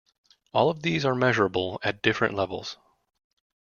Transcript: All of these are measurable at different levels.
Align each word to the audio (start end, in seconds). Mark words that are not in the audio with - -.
All 0.51 0.71
of 0.71 0.81
these 0.81 1.05
are 1.05 1.13
measurable 1.13 1.79
at 1.83 2.01
different 2.01 2.33
levels. 2.33 2.75